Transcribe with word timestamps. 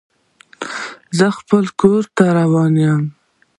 زه 1.17 1.27
خپل 1.37 1.65
کور 1.79 2.03
ته 2.15 2.23
روان 2.37 2.73
یم. 2.83 3.03